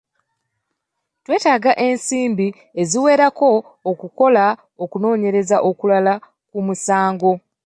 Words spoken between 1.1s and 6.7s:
Twetaaga ensimbi eziwerako okukola okunoonyereza okulala ku